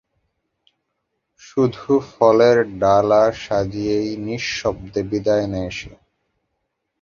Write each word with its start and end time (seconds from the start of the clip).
শুধু 1.41 1.85
ফলের 2.11 2.57
ডালা 2.79 3.23
সাজিয়েই 3.41 4.09
নিঃশব্দে 4.17 5.01
বিদায় 5.03 5.47
নেয় 5.47 5.71
সে। 5.71 5.91